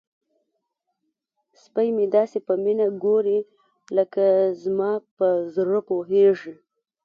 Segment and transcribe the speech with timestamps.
[1.61, 3.39] سپی مې داسې په مینه ګوري
[3.97, 4.23] لکه
[4.63, 6.53] زما په زړه پوهیږي.